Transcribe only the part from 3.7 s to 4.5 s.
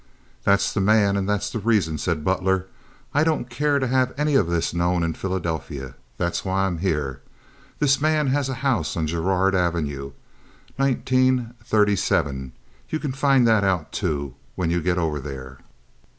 to have anything of